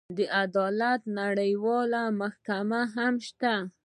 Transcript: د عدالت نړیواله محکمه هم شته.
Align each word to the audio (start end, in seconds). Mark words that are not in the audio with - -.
د 0.17 0.19
عدالت 0.43 1.01
نړیواله 1.19 2.01
محکمه 2.21 2.81
هم 2.95 3.13
شته. 3.27 3.55